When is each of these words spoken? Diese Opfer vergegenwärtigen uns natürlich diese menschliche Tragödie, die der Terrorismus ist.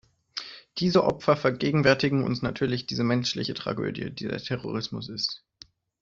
Diese 0.79 1.03
Opfer 1.03 1.37
vergegenwärtigen 1.37 2.23
uns 2.23 2.41
natürlich 2.41 2.87
diese 2.87 3.03
menschliche 3.03 3.53
Tragödie, 3.53 4.09
die 4.09 4.27
der 4.27 4.39
Terrorismus 4.39 5.09
ist. 5.09 5.43